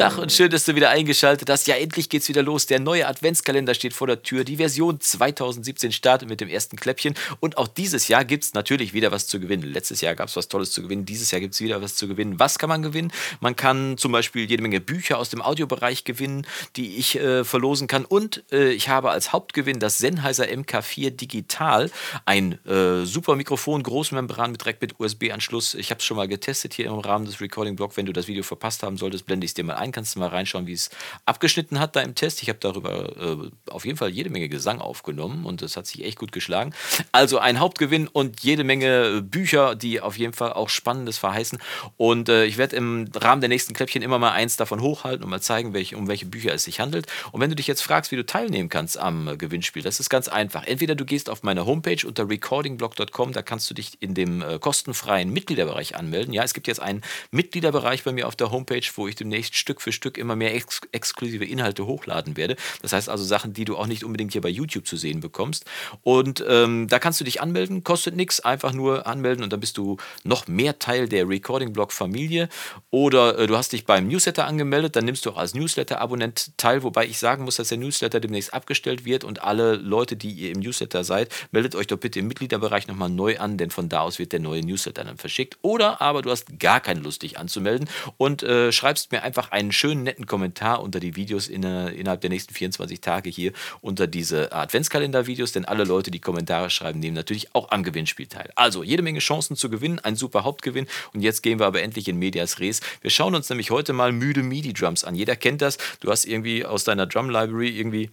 [0.00, 1.66] Tag und schön, dass du wieder eingeschaltet hast.
[1.66, 2.64] Ja, endlich geht's wieder los.
[2.64, 4.44] Der neue Adventskalender steht vor der Tür.
[4.44, 7.12] Die Version 2017 startet mit dem ersten Kläppchen.
[7.38, 9.62] Und auch dieses Jahr gibt's natürlich wieder was zu gewinnen.
[9.62, 11.04] Letztes Jahr gab's was Tolles zu gewinnen.
[11.04, 12.38] Dieses Jahr gibt's wieder was zu gewinnen.
[12.38, 13.12] Was kann man gewinnen?
[13.40, 17.86] Man kann zum Beispiel jede Menge Bücher aus dem Audiobereich gewinnen, die ich äh, verlosen
[17.86, 18.06] kann.
[18.06, 21.90] Und äh, ich habe als Hauptgewinn das Sennheiser MK4 Digital.
[22.24, 25.74] Ein äh, super Mikrofon, Großmembran mit direkt mit USB-Anschluss.
[25.74, 27.98] Ich habe es schon mal getestet hier im Rahmen des Recording-Blog.
[27.98, 30.14] Wenn du das Video verpasst haben solltest, blende ich es dir mal ein rein, kannst
[30.14, 30.90] du mal reinschauen, wie es
[31.26, 32.42] abgeschnitten hat da im Test.
[32.42, 36.04] Ich habe darüber äh, auf jeden Fall jede Menge Gesang aufgenommen und es hat sich
[36.04, 36.72] echt gut geschlagen.
[37.12, 41.58] Also ein Hauptgewinn und jede Menge Bücher, die auf jeden Fall auch Spannendes verheißen.
[41.96, 45.30] Und äh, ich werde im Rahmen der nächsten Kläppchen immer mal eins davon hochhalten und
[45.30, 47.06] mal zeigen, welche, um welche Bücher es sich handelt.
[47.32, 50.08] Und wenn du dich jetzt fragst, wie du teilnehmen kannst am äh, Gewinnspiel, das ist
[50.08, 50.64] ganz einfach.
[50.64, 54.58] Entweder du gehst auf meine Homepage unter recordingblog.com, da kannst du dich in dem äh,
[54.58, 56.32] kostenfreien Mitgliederbereich anmelden.
[56.32, 59.79] Ja, es gibt jetzt einen Mitgliederbereich bei mir auf der Homepage, wo ich demnächst Stück
[59.80, 62.56] Stück für Stück immer mehr ex exklusive Inhalte hochladen werde.
[62.82, 65.64] Das heißt also Sachen, die du auch nicht unbedingt hier bei YouTube zu sehen bekommst.
[66.02, 69.76] Und ähm, da kannst du dich anmelden, kostet nichts, einfach nur anmelden und dann bist
[69.76, 72.48] du noch mehr Teil der Recording-Blog-Familie.
[72.90, 76.82] Oder äh, du hast dich beim Newsletter angemeldet, dann nimmst du auch als Newsletter-Abonnent teil,
[76.82, 80.50] wobei ich sagen muss, dass der Newsletter demnächst abgestellt wird und alle Leute, die ihr
[80.50, 84.00] im Newsletter seid, meldet euch doch bitte im Mitgliederbereich nochmal neu an, denn von da
[84.00, 85.58] aus wird der neue Newsletter dann verschickt.
[85.62, 89.72] Oder aber du hast gar keine Lust, dich anzumelden und äh, schreibst mir einfach einen
[89.72, 94.52] schönen, netten Kommentar unter die Videos in, innerhalb der nächsten 24 Tage hier unter diese
[94.52, 98.50] Adventskalender-Videos, denn alle Leute, die Kommentare schreiben, nehmen natürlich auch am Gewinnspiel teil.
[98.56, 100.86] Also jede Menge Chancen zu gewinnen, ein super Hauptgewinn.
[101.12, 102.80] Und jetzt gehen wir aber endlich in Medias Res.
[103.00, 105.14] Wir schauen uns nämlich heute mal müde MIDI-Drums an.
[105.14, 105.78] Jeder kennt das.
[106.00, 108.10] Du hast irgendwie aus deiner Drum-Library irgendwie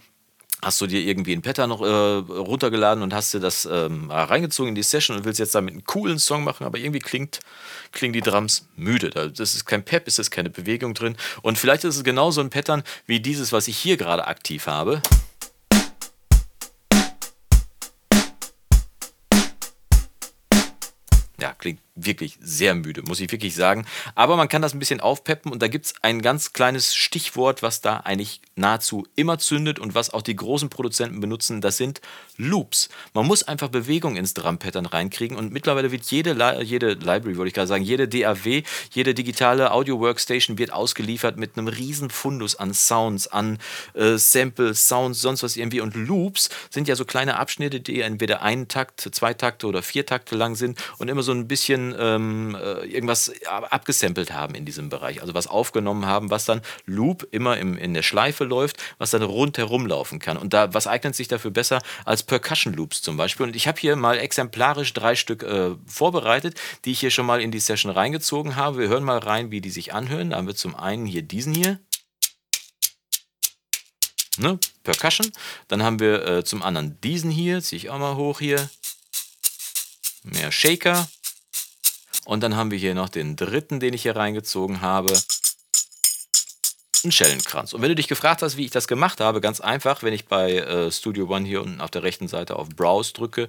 [0.62, 4.70] hast du dir irgendwie ein Pattern noch äh, runtergeladen und hast dir das ähm, reingezogen
[4.70, 7.40] in die Session und willst jetzt damit einen coolen Song machen, aber irgendwie klingt,
[7.92, 9.10] klingen die Drums müde.
[9.10, 11.16] Das ist kein Pep, ist keine Bewegung drin.
[11.42, 15.02] Und vielleicht ist es genauso ein Pattern wie dieses, was ich hier gerade aktiv habe.
[21.40, 23.86] Ja, klingt wirklich sehr müde, muss ich wirklich sagen.
[24.16, 27.64] Aber man kann das ein bisschen aufpeppen und da gibt es ein ganz kleines Stichwort,
[27.64, 31.62] was da eigentlich nahezu immer zündet und was auch die großen Produzenten benutzen.
[31.62, 32.02] Das sind
[32.38, 32.90] Loops.
[33.14, 37.50] Man muss einfach Bewegung ins Drum-Pattern reinkriegen und mittlerweile wird jede, Li jede Library, wollte
[37.50, 42.74] ich gerade sagen, jede DAW, jede digitale Audio-Workstation wird ausgeliefert mit einem riesen Fundus an
[42.74, 43.58] Sounds, an
[43.94, 45.82] äh, Samples, Sounds, sonst was irgendwie.
[45.82, 50.06] Und Loops sind ja so kleine Abschnitte, die entweder einen Takt, zwei Takte oder vier
[50.06, 54.90] Takte lang sind und immer so ein bisschen ähm, äh, irgendwas abgesampelt haben in diesem
[54.90, 55.22] Bereich.
[55.22, 59.24] Also was aufgenommen haben, was dann Loop immer im, in der Schleife läuft, was dann
[59.24, 60.38] rundherum laufen kann.
[60.38, 63.48] Und da, was eignet sich dafür besser als Percussion Loops zum Beispiel?
[63.48, 67.42] Und ich habe hier mal exemplarisch drei Stück äh, vorbereitet, die ich hier schon mal
[67.42, 68.80] in die Session reingezogen habe.
[68.80, 70.32] Wir hören mal rein, wie die sich anhören.
[70.32, 71.80] Da haben wir zum einen hier diesen hier.
[74.38, 74.60] Ne?
[74.84, 75.32] Percussion.
[75.68, 78.70] Dann haben wir äh, zum anderen diesen hier, ziehe ich auch mal hoch hier.
[80.24, 81.08] Mehr Shaker.
[82.28, 85.14] Und dann haben wir hier noch den dritten, den ich hier reingezogen habe.
[87.06, 87.72] Ein Schellenkranz.
[87.72, 90.26] Und wenn du dich gefragt hast, wie ich das gemacht habe, ganz einfach, wenn ich
[90.26, 93.48] bei äh, Studio One hier unten auf der rechten Seite auf Browse drücke,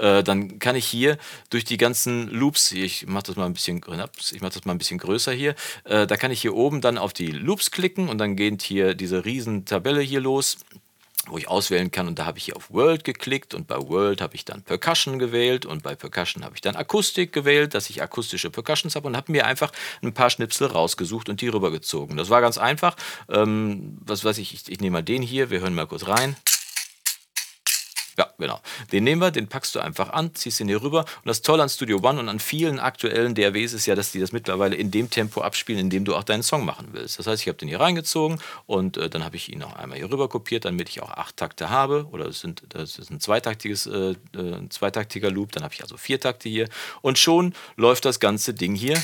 [0.00, 1.18] äh, dann kann ich hier
[1.50, 4.78] durch die ganzen Loops, ich mache das mal ein bisschen, ich mache das mal ein
[4.78, 5.54] bisschen größer hier,
[5.84, 8.94] äh, da kann ich hier oben dann auf die Loops klicken und dann geht hier
[8.94, 10.56] diese riesen Tabelle hier los
[11.28, 12.06] wo ich auswählen kann.
[12.08, 15.18] Und da habe ich hier auf World geklickt und bei World habe ich dann Percussion
[15.18, 19.16] gewählt und bei Percussion habe ich dann Akustik gewählt, dass ich akustische Percussions habe und
[19.16, 19.72] habe mir einfach
[20.02, 22.16] ein paar Schnipsel rausgesucht und die rübergezogen.
[22.16, 22.96] Das war ganz einfach.
[23.28, 26.36] Ähm, was weiß ich, ich, ich nehme mal den hier, wir hören mal kurz rein.
[28.18, 28.60] Ja, genau.
[28.92, 31.00] Den nehmen wir, den packst du einfach an, ziehst ihn hier rüber.
[31.00, 34.20] Und das Tolle an Studio One und an vielen aktuellen DAWs ist ja, dass die
[34.20, 37.18] das mittlerweile in dem Tempo abspielen, in dem du auch deinen Song machen willst.
[37.18, 39.98] Das heißt, ich habe den hier reingezogen und äh, dann habe ich ihn noch einmal
[39.98, 42.06] hier rüber kopiert, damit ich auch acht Takte habe.
[42.10, 45.52] Oder das, sind, das ist ein zweitaktiges, äh, äh ein zweitaktiger Loop.
[45.52, 46.68] Dann habe ich also vier Takte hier.
[47.02, 48.96] Und schon läuft das ganze Ding hier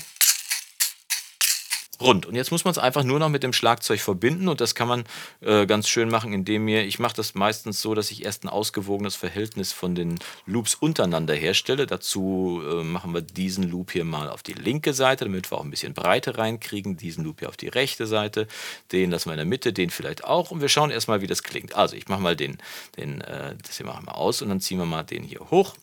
[2.00, 2.26] rund.
[2.26, 4.88] Und jetzt muss man es einfach nur noch mit dem Schlagzeug verbinden und das kann
[4.88, 5.04] man
[5.40, 8.48] äh, ganz schön machen, indem mir, ich mache das meistens so, dass ich erst ein
[8.48, 11.86] ausgewogenes Verhältnis von den Loops untereinander herstelle.
[11.86, 15.64] Dazu äh, machen wir diesen Loop hier mal auf die linke Seite, damit wir auch
[15.64, 16.96] ein bisschen Breite reinkriegen.
[16.96, 18.48] Diesen Loop hier auf die rechte Seite,
[18.90, 21.42] den lassen wir in der Mitte, den vielleicht auch und wir schauen erstmal, wie das
[21.42, 21.74] klingt.
[21.74, 22.58] Also ich mache mal den,
[22.96, 25.74] den äh, das hier machen wir aus und dann ziehen wir mal den hier hoch.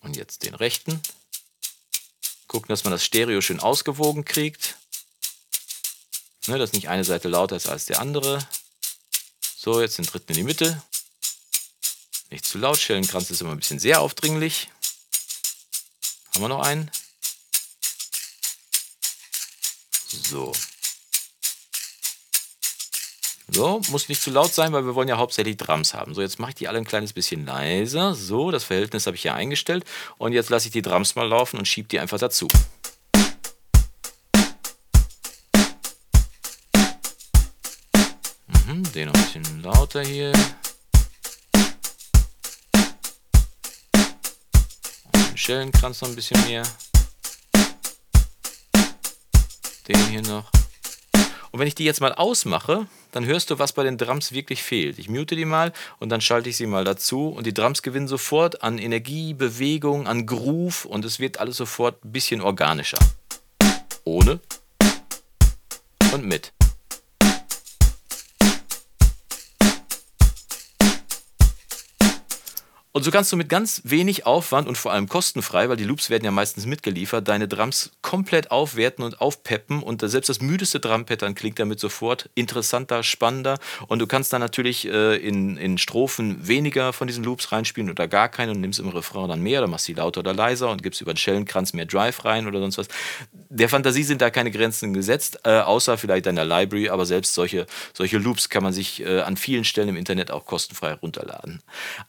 [0.00, 1.00] Und jetzt den rechten.
[2.54, 4.76] Gucken, dass man das Stereo schön ausgewogen kriegt.
[6.46, 8.46] ne, dass nicht eine Seite lauter ist als die andere.
[9.56, 10.80] So, jetzt den dritten in die Mitte.
[12.30, 14.70] Nicht zu laut, Schellenkranz ist immer ein bisschen sehr aufdringlich.
[16.32, 16.92] Haben wir noch einen?
[20.06, 20.52] So.
[23.54, 26.12] So, muss nicht zu laut sein, weil wir wollen ja hauptsächlich Drums haben.
[26.12, 28.12] So, jetzt mache ich die alle ein kleines bisschen leiser.
[28.12, 29.84] So, das Verhältnis habe ich hier eingestellt.
[30.18, 32.48] Und jetzt lasse ich die Drums mal laufen und schiebe die einfach dazu.
[38.66, 40.32] Mhm, den noch ein bisschen lauter hier.
[45.14, 46.64] Den Schellenkranz noch ein bisschen mehr.
[49.86, 50.50] Den hier noch.
[51.52, 54.64] Und wenn ich die jetzt mal ausmache, dann hörst du, was bei den Drums wirklich
[54.64, 54.98] fehlt.
[54.98, 58.08] Ich mute die mal und dann schalte ich sie mal dazu und die Drums gewinnen
[58.08, 62.98] sofort an Energie, Bewegung, an Groove und es wird alles sofort ein bisschen organischer.
[64.04, 64.40] Ohne
[66.12, 66.52] und mit.
[72.96, 76.10] Und so kannst du mit ganz wenig Aufwand und vor allem kostenfrei, weil die Loops
[76.10, 81.34] werden ja meistens mitgeliefert, deine Drums komplett aufwerten und aufpeppen und selbst das müdeste Drum-Pattern
[81.34, 83.58] klingt damit sofort interessanter, spannender
[83.88, 88.06] und du kannst dann natürlich äh, in, in Strophen weniger von diesen Loops reinspielen oder
[88.06, 90.80] gar keine und nimmst im Refrain dann mehr oder machst sie lauter oder leiser und
[90.84, 92.86] gibst über den Schellenkranz mehr Drive rein oder sonst was.
[93.32, 97.66] Der Fantasie sind da keine Grenzen gesetzt, äh, außer vielleicht deiner Library, aber selbst solche,
[97.92, 101.60] solche Loops kann man sich äh, an vielen Stellen im Internet auch kostenfrei runterladen.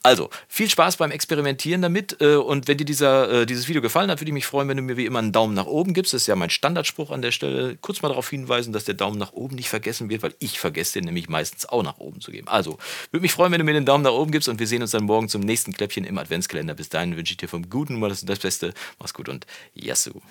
[0.03, 2.22] Also, viel Spaß beim Experimentieren damit.
[2.22, 4.77] Äh, und wenn dir dieser, äh, dieses Video gefallen hat, würde ich mich freuen, wenn
[4.77, 6.13] du mir wie immer einen Daumen nach oben gibst.
[6.13, 7.77] Das ist ja mein Standardspruch an der Stelle.
[7.81, 10.94] Kurz mal darauf hinweisen, dass der Daumen nach oben nicht vergessen wird, weil ich vergesse
[10.94, 12.48] den nämlich meistens auch nach oben zu geben.
[12.48, 12.77] Also,
[13.12, 14.92] würde mich freuen, wenn du mir den Daumen nach oben gibst und wir sehen uns
[14.92, 16.74] dann morgen zum nächsten Kläppchen im Adventskalender.
[16.74, 18.74] Bis dahin wünsche ich dir vom Guten mal das, das Beste.
[19.00, 20.22] Mach's gut und Yassou.